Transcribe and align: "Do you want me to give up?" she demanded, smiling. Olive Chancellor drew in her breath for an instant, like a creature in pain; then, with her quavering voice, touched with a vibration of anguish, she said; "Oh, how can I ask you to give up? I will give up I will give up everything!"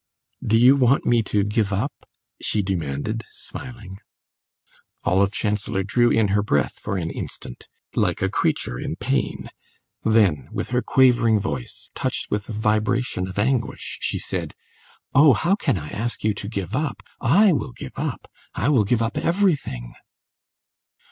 "Do 0.43 0.57
you 0.57 0.75
want 0.77 1.05
me 1.05 1.21
to 1.29 1.43
give 1.43 1.71
up?" 1.71 1.93
she 2.41 2.63
demanded, 2.63 3.23
smiling. 3.31 3.99
Olive 5.03 5.31
Chancellor 5.31 5.83
drew 5.83 6.09
in 6.09 6.29
her 6.29 6.41
breath 6.41 6.79
for 6.79 6.97
an 6.97 7.11
instant, 7.11 7.67
like 7.93 8.19
a 8.19 8.27
creature 8.27 8.79
in 8.79 8.95
pain; 8.95 9.51
then, 10.03 10.49
with 10.51 10.69
her 10.69 10.81
quavering 10.81 11.39
voice, 11.39 11.91
touched 11.93 12.31
with 12.31 12.49
a 12.49 12.51
vibration 12.51 13.27
of 13.27 13.37
anguish, 13.37 13.99
she 14.01 14.17
said; 14.17 14.55
"Oh, 15.13 15.33
how 15.33 15.53
can 15.55 15.77
I 15.77 15.89
ask 15.89 16.23
you 16.23 16.33
to 16.33 16.49
give 16.49 16.75
up? 16.75 17.03
I 17.19 17.51
will 17.53 17.71
give 17.71 17.93
up 17.99 18.27
I 18.55 18.69
will 18.69 18.85
give 18.85 19.03
up 19.03 19.19
everything!" 19.19 19.93